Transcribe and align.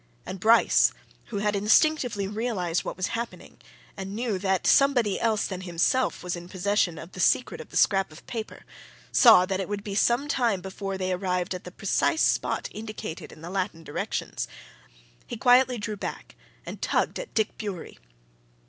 And 0.25 0.39
Bryce, 0.39 0.93
who 1.25 1.37
had 1.37 1.55
instinctively 1.55 2.27
realized 2.27 2.83
what 2.83 2.97
was 2.97 3.09
happening, 3.13 3.59
and 3.95 4.15
knew 4.15 4.39
that 4.39 4.65
somebody 4.65 5.19
else 5.19 5.45
than 5.45 5.61
himself 5.61 6.23
was 6.23 6.35
in 6.35 6.49
possession 6.49 6.97
of 6.97 7.11
the 7.11 7.19
secret 7.19 7.61
of 7.61 7.69
the 7.69 7.77
scrap 7.77 8.11
of 8.11 8.25
paper, 8.25 8.65
saw 9.11 9.45
that 9.45 9.59
it 9.59 9.69
would 9.69 9.83
be 9.83 9.93
some 9.93 10.27
time 10.27 10.59
before 10.59 10.97
they 10.97 11.11
arrived 11.13 11.53
at 11.53 11.65
the 11.65 11.71
precise 11.71 12.23
spot 12.23 12.67
indicated 12.71 13.31
in 13.31 13.41
the 13.43 13.51
Latin 13.51 13.83
directions. 13.83 14.47
He 15.27 15.37
quietly 15.37 15.77
drew 15.77 15.97
back 15.97 16.33
and 16.65 16.81
tugged 16.81 17.19
at 17.19 17.35
Dick 17.35 17.55
Bewery. 17.59 17.99